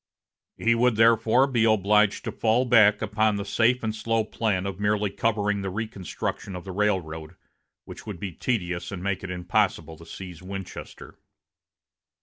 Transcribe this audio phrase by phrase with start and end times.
[0.57, 4.79] He would therefore be obliged to fall back upon the safe and slow plan of
[4.79, 7.35] merely covering the reconstruction of the railroad,
[7.85, 11.19] which would be tedious and make it impossible to seize Winchester.